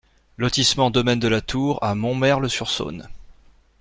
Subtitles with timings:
[0.39, 3.07] Lotissement Domaine de la Tour à Montmerle-sur-Saône